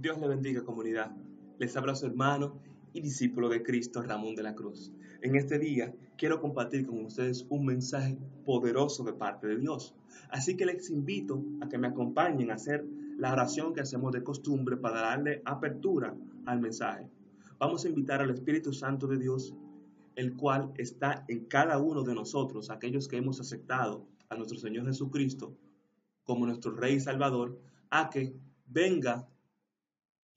[0.00, 1.10] Dios le bendiga comunidad.
[1.58, 2.60] Les habla su hermano
[2.92, 4.92] y discípulo de Cristo, Ramón de la Cruz.
[5.22, 9.96] En este día quiero compartir con ustedes un mensaje poderoso de parte de Dios.
[10.30, 12.86] Así que les invito a que me acompañen a hacer
[13.18, 16.14] la oración que hacemos de costumbre para darle apertura
[16.46, 17.08] al mensaje.
[17.58, 19.52] Vamos a invitar al Espíritu Santo de Dios,
[20.14, 24.86] el cual está en cada uno de nosotros, aquellos que hemos aceptado a nuestro Señor
[24.86, 25.56] Jesucristo
[26.22, 27.58] como nuestro Rey y Salvador,
[27.90, 28.32] a que
[28.66, 29.26] venga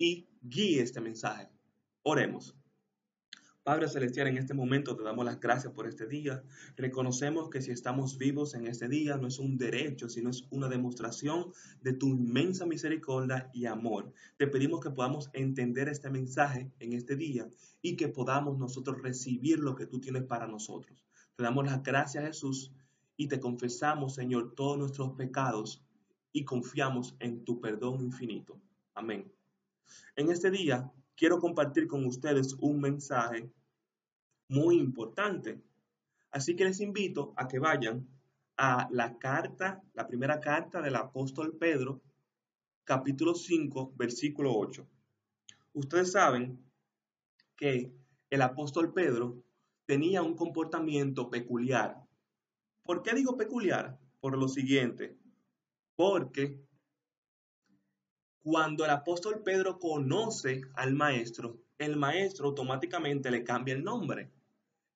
[0.02, 1.48] y guíe este mensaje.
[2.02, 2.58] Oremos.
[3.64, 6.44] Padre Celestial, en este momento te damos las gracias por este día.
[6.76, 10.70] Reconocemos que si estamos vivos en este día no es un derecho, sino es una
[10.70, 14.12] demostración de tu inmensa misericordia y amor.
[14.38, 17.48] Te pedimos que podamos entender este mensaje en este día
[17.84, 21.06] y que podamos nosotros recibir lo que tú tienes para nosotros.
[21.36, 22.74] Te damos las gracias, Jesús,
[23.18, 25.86] y te confesamos, Señor, todos nuestros pecados
[26.34, 28.60] y confiamos en tu perdón infinito.
[28.96, 29.32] Amén.
[30.16, 33.50] En este día quiero compartir con ustedes un mensaje
[34.48, 35.62] muy importante.
[36.32, 38.08] Así que les invito a que vayan
[38.58, 42.02] a la carta, la primera carta del apóstol Pedro,
[42.84, 44.88] capítulo 5, versículo 8.
[45.74, 46.60] Ustedes saben
[47.56, 47.94] que
[48.30, 49.44] el apóstol Pedro
[49.86, 52.02] tenía un comportamiento peculiar.
[52.84, 54.00] ¿Por qué digo peculiar?
[54.20, 55.18] Por lo siguiente,
[55.96, 56.62] porque
[58.44, 64.32] cuando el apóstol Pedro conoce al maestro, el maestro automáticamente le cambia el nombre.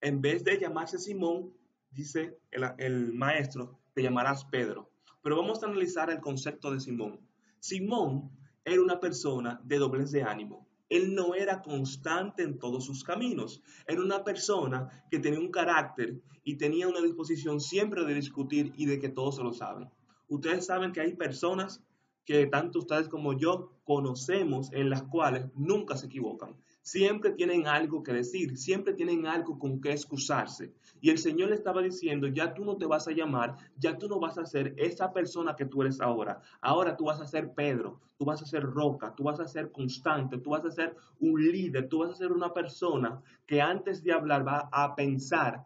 [0.02, 1.54] En vez de llamarse Simón,
[1.92, 4.92] dice el, maestro, te llamarás Pedro.
[5.22, 7.20] Pero vamos a analizar el concepto de Simón.
[7.60, 8.32] Simón
[8.64, 10.68] era una persona de doblez de ánimo.
[10.90, 13.62] Él no era constante en todos sus caminos.
[13.88, 18.86] Era una persona que tenía un carácter y tenía una disposición siempre de discutir y
[18.86, 19.90] de que todos se lo saben.
[20.28, 21.84] Ustedes saben que hay personas
[22.26, 26.56] que tanto ustedes como yo conocemos en las cuales nunca se equivocan.
[26.82, 30.74] Siempre tienen algo que decir, siempre tienen algo con que excusarse.
[31.02, 34.08] Y el Señor le estaba diciendo, ya tú no te vas a llamar, ya tú
[34.08, 36.42] no vas a ser esa persona que tú eres ahora.
[36.62, 39.72] Ahora tú vas a ser Pedro, tú vas a ser roca, tú vas a ser
[39.72, 44.04] constante, tú vas a ser un líder, tú vas a ser una persona que antes
[44.04, 45.66] de hablar va a pensar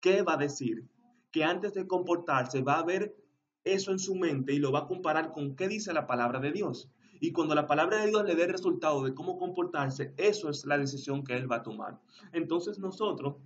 [0.00, 0.86] qué va a decir,
[1.30, 3.14] que antes de comportarse va a ver
[3.64, 6.52] eso en su mente y lo va a comparar con qué dice la palabra de
[6.52, 6.90] Dios.
[7.20, 10.64] Y cuando la palabra de Dios le dé el resultado de cómo comportarse, eso es
[10.64, 12.00] la decisión que él va a tomar.
[12.32, 13.36] Entonces nosotros,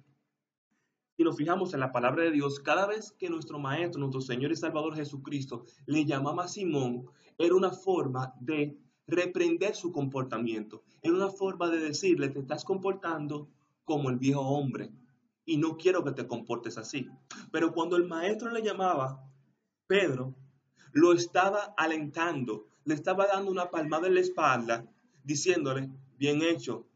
[1.16, 4.52] si nos fijamos en la palabra de Dios, cada vez que nuestro Maestro, nuestro Señor
[4.52, 10.82] y Salvador Jesucristo le llamaba a Simón, era una forma de reprender su comportamiento.
[11.02, 13.48] Era una forma de decirle, te estás comportando
[13.84, 14.90] como el viejo hombre
[15.44, 17.08] y no quiero que te comportes así.
[17.50, 19.20] Pero cuando el Maestro le llamaba
[19.86, 20.34] Pedro
[20.92, 24.86] lo estaba alentando, le estaba dando una palmada en la espalda,
[25.22, 26.86] diciéndole, bien hecho,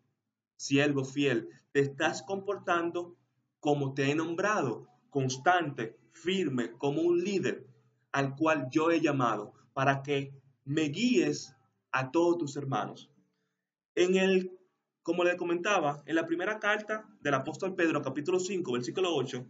[0.56, 3.16] siervo fiel, te estás comportando
[3.60, 7.66] como te he nombrado, constante, firme, como un líder
[8.12, 10.32] al cual yo he llamado, para que
[10.65, 11.55] me guíes
[11.93, 13.10] a todos tus hermanos.
[13.94, 14.56] En el,
[15.03, 19.44] como le comentaba, en la primera carta del apóstol Pedro, capítulo 5, versículo 8,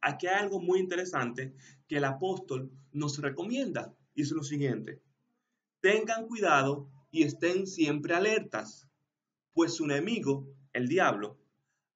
[0.00, 1.54] aquí hay algo muy interesante
[1.88, 3.94] que el apóstol nos recomienda.
[4.14, 5.00] Y es lo siguiente.
[5.80, 8.88] Tengan cuidado y estén siempre alertas,
[9.52, 11.38] pues su enemigo, el diablo,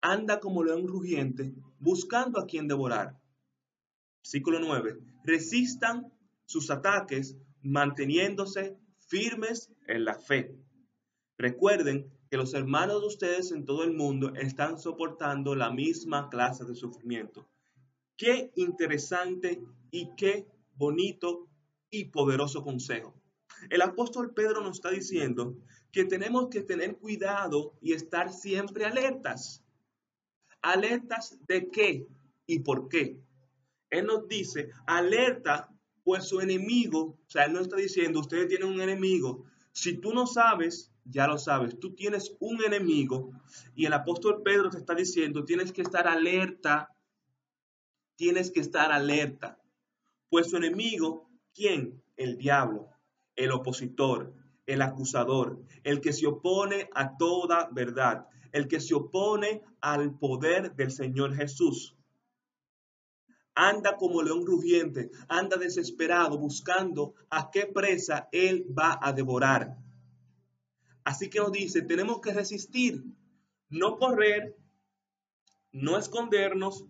[0.01, 3.19] anda como león rugiente buscando a quien devorar.
[4.23, 4.99] Versículo 9.
[5.25, 6.13] Resistan
[6.47, 10.57] sus ataques manteniéndose firmes en la fe.
[11.37, 16.65] Recuerden que los hermanos de ustedes en todo el mundo están soportando la misma clase
[16.65, 17.47] de sufrimiento.
[18.17, 19.61] Qué interesante
[19.91, 21.49] y qué bonito
[21.91, 23.15] y poderoso consejo.
[23.71, 25.57] El apóstol Pedro nos está diciendo
[25.91, 29.65] que tenemos que tener cuidado y estar siempre alertas.
[30.63, 32.07] ¿Alertas de qué
[32.47, 33.21] y por qué?
[33.91, 35.71] Él nos dice, alerta,
[36.03, 39.45] pues su enemigo, o sea, él no está diciendo, ustedes tienen un enemigo.
[39.73, 43.31] Si tú no sabes, ya lo sabes, tú tienes un enemigo
[43.75, 46.94] y el apóstol Pedro te está diciendo, tienes que estar alerta
[48.17, 49.61] tienes que estar alerta,
[50.29, 52.03] pues su enemigo, ¿quién?
[52.17, 52.89] El diablo,
[53.37, 54.35] el opositor,
[54.67, 60.75] el acusador, el que se opone a toda verdad, el que se opone al poder
[60.75, 61.97] del Señor Jesús.
[63.55, 69.77] Anda como león rugiente, anda desesperado buscando a qué presa él va a devorar.
[71.05, 73.05] Así que nos dice, tenemos que resistir,
[73.69, 74.57] no correr,
[75.71, 76.87] no escondernos,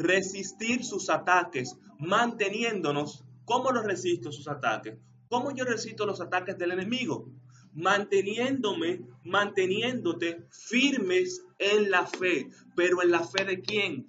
[0.00, 3.24] resistir sus ataques, manteniéndonos.
[3.44, 4.98] ¿Cómo los resisto sus ataques?
[5.28, 7.30] ¿Cómo yo resisto los ataques del enemigo?
[7.72, 12.48] manteniéndome, manteniéndote firmes en la fe.
[12.76, 14.06] Pero en la fe de quién?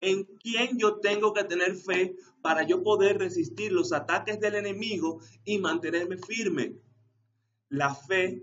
[0.00, 5.20] ¿En quién yo tengo que tener fe para yo poder resistir los ataques del enemigo
[5.44, 6.76] y mantenerme firme?
[7.68, 8.42] La fe,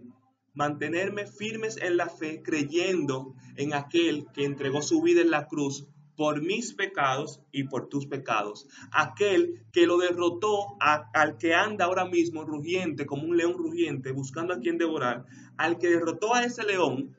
[0.53, 5.87] mantenerme firmes en la fe, creyendo en aquel que entregó su vida en la cruz
[6.17, 8.67] por mis pecados y por tus pecados.
[8.91, 14.55] Aquel que lo derrotó al que anda ahora mismo rugiente, como un león rugiente, buscando
[14.55, 15.25] a quien devorar,
[15.57, 17.15] al que derrotó a ese león,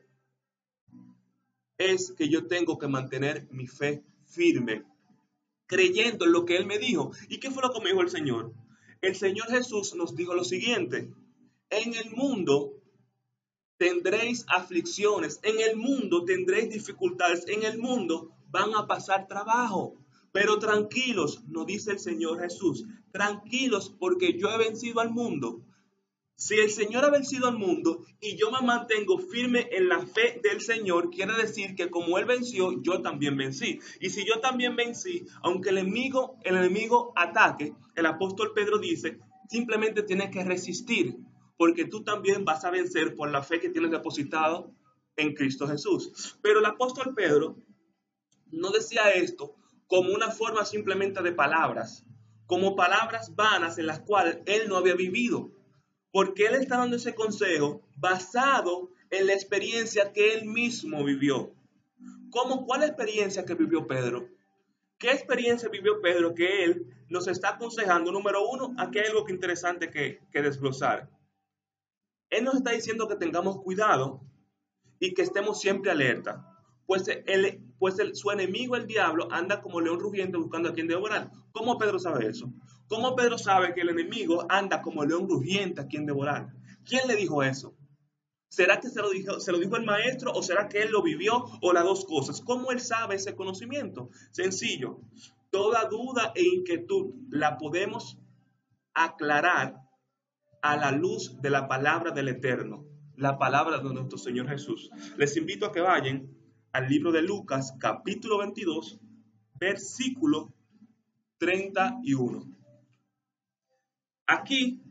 [1.77, 4.83] es que yo tengo que mantener mi fe firme,
[5.65, 7.11] creyendo en lo que Él me dijo.
[7.29, 8.53] ¿Y qué fue lo que me dijo el Señor?
[9.01, 11.09] El Señor Jesús nos dijo lo siguiente,
[11.69, 12.73] en el mundo
[13.77, 19.95] tendréis aflicciones, en el mundo tendréis dificultades, en el mundo van a pasar trabajo.
[20.31, 25.61] Pero tranquilos, nos dice el Señor Jesús, tranquilos porque yo he vencido al mundo.
[26.35, 30.39] Si el Señor ha vencido al mundo y yo me mantengo firme en la fe
[30.41, 33.79] del Señor, quiere decir que como Él venció, yo también vencí.
[33.99, 39.19] Y si yo también vencí, aunque el enemigo, el enemigo ataque, el apóstol Pedro dice,
[39.49, 41.17] simplemente tienes que resistir,
[41.57, 44.71] porque tú también vas a vencer por la fe que tienes depositado
[45.17, 46.37] en Cristo Jesús.
[46.41, 47.57] Pero el apóstol Pedro
[48.51, 49.55] no decía esto
[49.87, 52.05] como una forma simplemente de palabras,
[52.45, 55.51] como palabras vanas en las cuales él no había vivido,
[56.11, 61.53] porque él está dando ese consejo basado en la experiencia que él mismo vivió.
[62.29, 64.29] ¿Cómo cuál experiencia que vivió Pedro?
[64.99, 68.11] ¿Qué experiencia vivió Pedro que él nos está aconsejando?
[68.11, 71.09] Número uno, aquí hay algo que interesante que, que desglosar.
[72.29, 74.21] Él nos está diciendo que tengamos cuidado
[74.99, 76.58] y que estemos siempre alerta
[76.89, 81.29] pues, el, pues su enemigo, el diablo, anda como león rugiente buscando a quien devorar.
[81.51, 82.51] ¿Cómo Pedro sabe eso?
[82.87, 86.47] ¿Cómo Pedro sabe que el enemigo anda como león rugiente a quien devorar?
[86.85, 87.77] ¿Quién le dijo eso?
[88.47, 91.03] ¿Será que se lo, dijo, se lo dijo el maestro o será que él lo
[91.03, 92.41] vivió o las dos cosas?
[92.41, 94.09] ¿Cómo él sabe ese conocimiento?
[94.31, 94.99] Sencillo.
[95.51, 98.17] Toda duda e inquietud la podemos
[98.95, 99.75] aclarar
[100.63, 104.89] a la luz de la palabra del Eterno, la palabra de nuestro Señor Jesús.
[105.17, 106.38] Les invito a que vayan
[106.71, 108.99] al libro de Lucas, capítulo 22,
[109.55, 110.53] versículo
[111.37, 112.45] 31.
[114.27, 114.81] Aquí,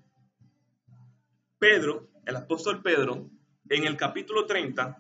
[1.58, 3.30] Pedro, el apóstol Pedro,
[3.68, 4.98] en el capítulo 30,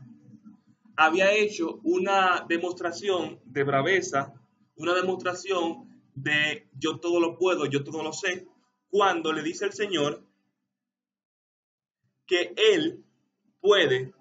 [0.96, 4.34] había hecho una demostración de braveza,
[4.76, 8.46] una demostración de yo todo lo puedo, yo todo lo sé,
[8.88, 10.24] cuando le dice el Señor
[12.26, 13.04] que Él
[13.60, 14.12] puede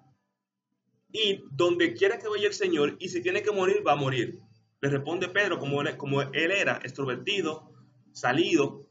[1.12, 4.40] y donde quiera que vaya el Señor, y si tiene que morir, va a morir.
[4.80, 7.72] Le responde Pedro, como él, como él era, extrovertido,
[8.12, 8.86] salido.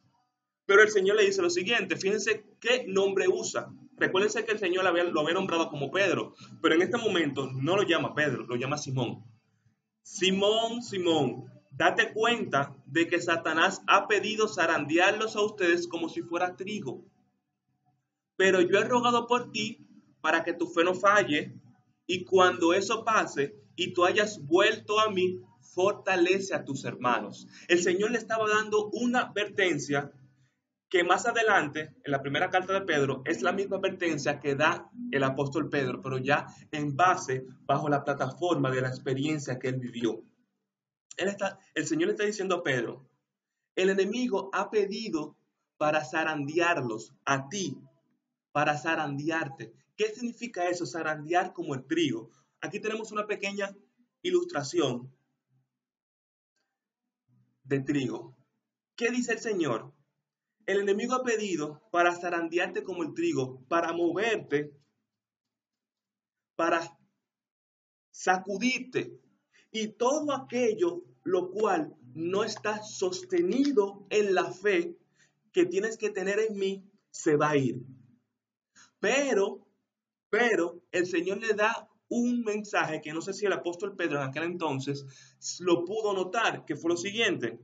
[0.65, 3.71] Pero el Señor le dice lo siguiente, fíjense qué nombre usa.
[3.95, 7.49] Recuérdense que el Señor lo había, lo había nombrado como Pedro, pero en este momento
[7.51, 9.23] no lo llama Pedro, lo llama Simón.
[10.03, 16.55] Simón, Simón, date cuenta de que Satanás ha pedido zarandearlos a ustedes como si fuera
[16.55, 17.05] trigo.
[18.35, 19.87] Pero yo he rogado por ti
[20.21, 21.55] para que tu fe no falle
[22.07, 27.47] y cuando eso pase y tú hayas vuelto a mí, fortalece a tus hermanos.
[27.67, 30.11] El Señor le estaba dando una advertencia
[30.89, 34.89] que más adelante, en la primera carta de Pedro, es la misma advertencia que da
[35.11, 39.79] el apóstol Pedro, pero ya en base, bajo la plataforma de la experiencia que él
[39.79, 40.23] vivió.
[41.17, 43.09] Él está, el Señor le está diciendo a Pedro,
[43.75, 45.37] el enemigo ha pedido
[45.77, 47.77] para zarandearlos a ti,
[48.51, 49.73] para zarandearte.
[49.97, 50.85] ¿Qué significa eso?
[50.85, 52.29] Zarandear como el trigo.
[52.61, 53.75] Aquí tenemos una pequeña
[54.21, 55.11] ilustración
[57.63, 58.37] de trigo.
[58.95, 59.93] ¿Qué dice el Señor?
[60.67, 64.71] El enemigo ha pedido para zarandearte como el trigo, para moverte,
[66.55, 66.97] para
[68.11, 69.19] sacudirte.
[69.71, 74.97] Y todo aquello lo cual no está sostenido en la fe
[75.51, 77.83] que tienes que tener en mí, se va a ir.
[78.99, 79.66] Pero
[80.29, 84.29] pero el Señor le da un mensaje que no sé si el apóstol Pedro en
[84.29, 85.05] aquel entonces
[85.59, 87.59] lo pudo notar, que fue lo siguiente.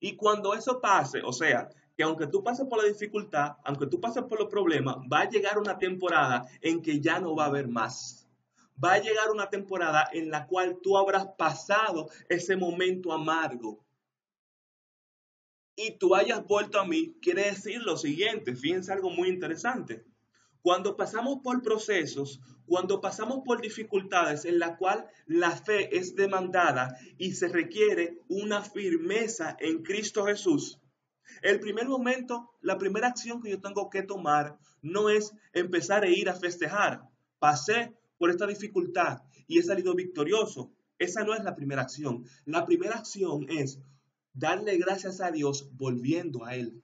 [0.00, 4.00] Y cuando eso pase, o sea, que aunque tú pases por la dificultad, aunque tú
[4.00, 7.48] pases por los problemas, va a llegar una temporada en que ya no va a
[7.48, 8.28] haber más.
[8.82, 13.82] Va a llegar una temporada en la cual tú habrás pasado ese momento amargo.
[15.74, 20.04] Y tú hayas vuelto a mí, quiere decir lo siguiente, fíjense algo muy interesante
[20.66, 26.98] cuando pasamos por procesos, cuando pasamos por dificultades en la cual la fe es demandada
[27.18, 30.80] y se requiere una firmeza en Cristo Jesús,
[31.40, 36.08] El primer momento, la primera acción que yo tengo que tomar no es empezar a
[36.08, 37.02] ir a festejar.
[37.38, 40.72] Pasé por esta dificultad y he salido victorioso.
[40.98, 42.24] Esa no es la primera acción.
[42.44, 43.78] La primera acción es
[44.32, 46.82] darle gracias a Dios volviendo a Él.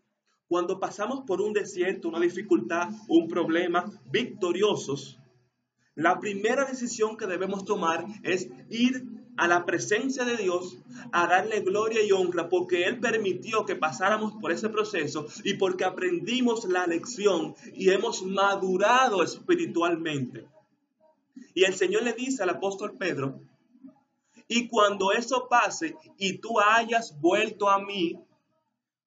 [0.53, 5.19] Cuando pasamos por un desierto, una dificultad, un problema, victoriosos,
[5.95, 9.03] la primera decisión que debemos tomar es ir
[9.39, 10.77] a la presencia de Dios
[11.11, 15.87] a darle gloria y honra porque Él permitió que pasáramos por ese proceso y porque
[15.87, 20.47] aprendimos la lección y hemos madurado espiritualmente.
[21.55, 23.41] Y el Señor le dice al apóstol Pedro,
[24.49, 28.19] y cuando eso pase y tú hayas vuelto a mí,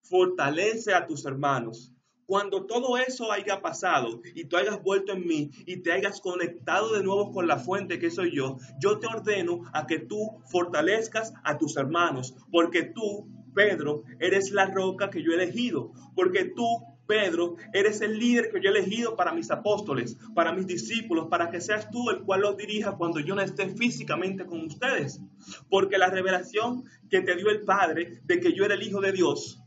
[0.10, 1.92] fortalece a tus hermanos.
[2.26, 6.94] Cuando todo eso haya pasado y tú hayas vuelto en mí y te hayas conectado
[6.94, 11.34] de nuevo con la fuente que soy yo, yo te ordeno a que tú fortalezcas
[11.44, 16.66] a tus hermanos, porque tú, Pedro, eres la roca que yo he elegido, porque tú,
[17.06, 21.52] Pedro, eres el líder que yo he elegido para mis apóstoles, para mis discípulos, para
[21.52, 25.22] que seas tú el cual los dirija cuando yo no esté físicamente con ustedes.
[25.70, 29.12] Porque la revelación que te dio el Padre de que yo era el Hijo de
[29.12, 29.62] Dios,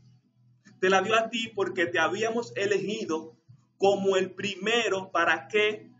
[0.79, 3.37] te la dio a ti porque te habíamos elegido
[3.77, 5.91] como el primero para que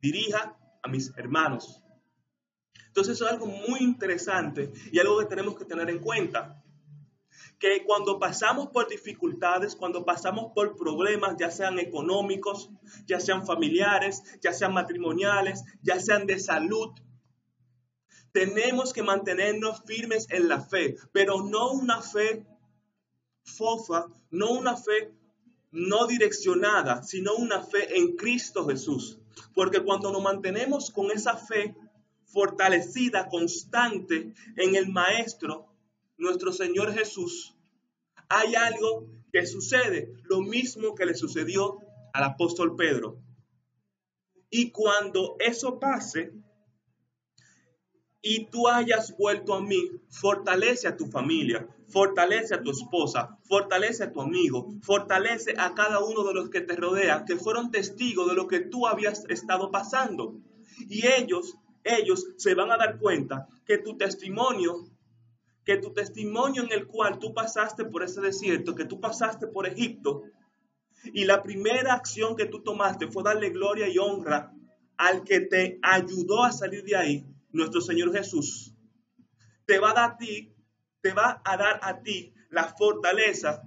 [0.00, 1.82] dirija a mis hermanos.
[2.86, 6.62] Entonces eso es algo muy interesante y algo que tenemos que tener en cuenta.
[7.58, 12.70] Que cuando pasamos por dificultades, cuando pasamos por problemas, ya sean económicos,
[13.06, 16.92] ya sean familiares, ya sean matrimoniales, ya sean de salud,
[18.36, 22.46] tenemos que mantenernos firmes en la fe, pero no una fe
[23.46, 25.12] fofa, no una fe
[25.72, 29.18] no direccionada, sino una fe en Cristo Jesús.
[29.54, 31.76] Porque cuando nos mantenemos con esa fe
[32.24, 35.66] fortalecida, constante en el Maestro,
[36.16, 37.54] nuestro Señor Jesús,
[38.28, 41.78] hay algo que sucede, lo mismo que le sucedió
[42.12, 43.20] al apóstol Pedro.
[44.50, 46.32] Y cuando eso pase,
[48.28, 54.02] y tú hayas vuelto a mí, fortalece a tu familia, fortalece a tu esposa, fortalece
[54.02, 58.28] a tu amigo, fortalece a cada uno de los que te rodean, que fueron testigos
[58.28, 60.34] de lo que tú habías estado pasando.
[60.88, 61.54] Y ellos,
[61.84, 64.74] ellos se van a dar cuenta que tu testimonio,
[65.64, 69.68] que tu testimonio en el cual tú pasaste por ese desierto, que tú pasaste por
[69.68, 70.24] Egipto,
[71.04, 74.52] y la primera acción que tú tomaste fue darle gloria y honra
[74.96, 78.74] al que te ayudó a salir de ahí, nuestro Señor Jesús,
[79.66, 80.54] te va a dar a ti,
[81.00, 83.62] te va a dar a ti la fortaleza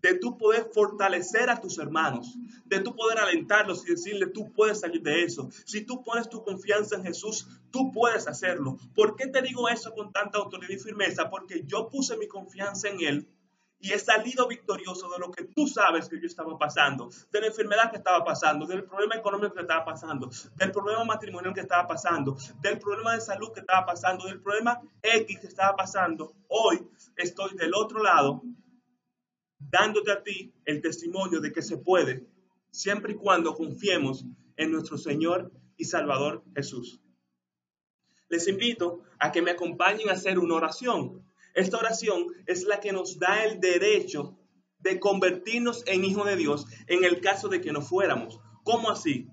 [0.00, 2.36] de tu poder fortalecer a tus hermanos,
[2.66, 5.48] de tu poder alentarlos y decirle, tú puedes salir de eso.
[5.64, 8.76] Si tú pones tu confianza en Jesús, tú puedes hacerlo.
[8.94, 11.30] ¿Por qué te digo eso con tanta autoridad y firmeza?
[11.30, 13.28] Porque yo puse mi confianza en Él
[13.80, 17.48] y he salido victorioso de lo que tú sabes que yo estaba pasando, de la
[17.48, 21.86] enfermedad que estaba pasando, del problema económico que estaba pasando, del problema matrimonial que estaba
[21.86, 26.34] pasando, del problema de salud que estaba pasando, del problema X que estaba pasando.
[26.48, 28.42] Hoy estoy del otro lado
[29.58, 32.26] dándote a ti el testimonio de que se puede,
[32.70, 34.24] siempre y cuando confiemos
[34.56, 37.00] en nuestro Señor y Salvador Jesús.
[38.28, 41.24] Les invito a que me acompañen a hacer una oración
[41.54, 44.38] esta oración es la que nos da el derecho
[44.80, 48.40] de convertirnos en hijos de Dios en el caso de que no fuéramos.
[48.64, 49.28] ¿Cómo así?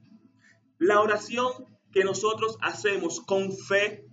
[0.78, 1.52] La oración
[1.92, 4.08] que nosotros hacemos con fe,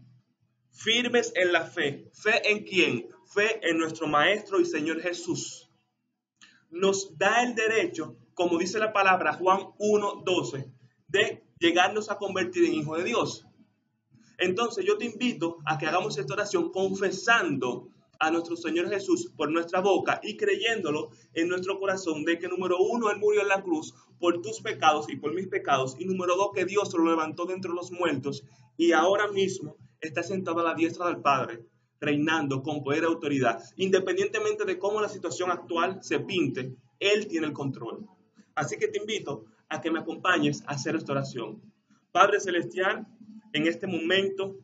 [0.72, 2.10] firmes en la fe.
[2.14, 3.08] ¿Fe en quién?
[3.26, 5.70] Fe en nuestro Maestro y Señor Jesús.
[6.70, 10.72] Nos da el derecho, como dice la palabra Juan 1.12,
[11.08, 13.46] de llegarnos a convertir en hijos de Dios.
[14.38, 19.50] Entonces yo te invito a que hagamos esta oración confesando a nuestro Señor Jesús por
[19.50, 23.62] nuestra boca y creyéndolo en nuestro corazón de que número uno, Él murió en la
[23.62, 27.46] cruz por tus pecados y por mis pecados, y número dos, que Dios lo levantó
[27.46, 28.44] de entre los muertos
[28.76, 31.64] y ahora mismo está sentado a la diestra del Padre,
[32.00, 33.62] reinando con poder y autoridad.
[33.76, 38.06] Independientemente de cómo la situación actual se pinte, Él tiene el control.
[38.54, 41.60] Así que te invito a que me acompañes a hacer esta oración.
[42.12, 43.06] Padre Celestial,
[43.52, 44.56] en este momento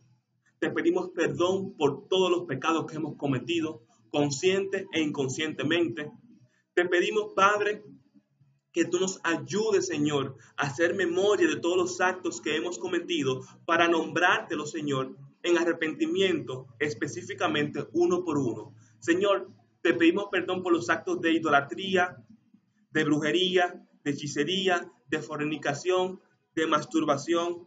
[0.64, 6.10] te pedimos perdón por todos los pecados que hemos cometido, consciente e inconscientemente.
[6.72, 7.84] Te pedimos, Padre,
[8.72, 13.42] que tú nos ayudes, Señor, a hacer memoria de todos los actos que hemos cometido
[13.66, 18.74] para nombrártelo, Señor, en arrepentimiento, específicamente uno por uno.
[19.00, 19.50] Señor,
[19.82, 22.24] te pedimos perdón por los actos de idolatría,
[22.90, 26.22] de brujería, de hechicería, de fornicación,
[26.54, 27.66] de masturbación,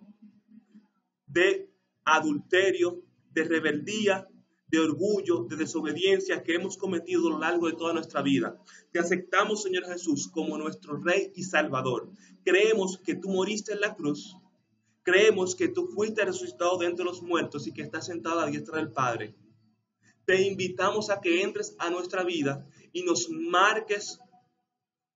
[1.28, 1.77] de
[2.08, 3.02] adulterio,
[3.34, 4.28] de rebeldía,
[4.68, 8.58] de orgullo, de desobediencia que hemos cometido a lo largo de toda nuestra vida.
[8.92, 12.10] Te aceptamos, Señor Jesús, como nuestro Rey y Salvador.
[12.44, 14.36] Creemos que tú moriste en la cruz.
[15.04, 18.52] Creemos que tú fuiste resucitado de entre los muertos y que estás sentado a la
[18.52, 19.36] diestra del Padre.
[20.26, 24.20] Te invitamos a que entres a nuestra vida y nos marques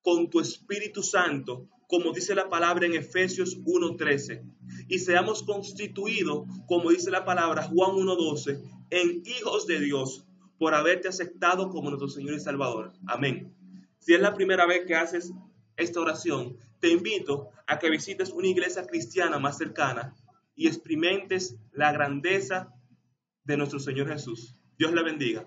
[0.01, 4.41] con tu Espíritu Santo, como dice la palabra en Efesios 1.13,
[4.87, 10.25] y seamos constituidos, como dice la palabra Juan 1.12, en hijos de Dios
[10.57, 12.93] por haberte aceptado como nuestro Señor y Salvador.
[13.07, 13.53] Amén.
[13.99, 15.33] Si es la primera vez que haces
[15.75, 20.15] esta oración, te invito a que visites una iglesia cristiana más cercana
[20.55, 22.73] y experimentes la grandeza
[23.43, 24.55] de nuestro Señor Jesús.
[24.77, 25.45] Dios le bendiga.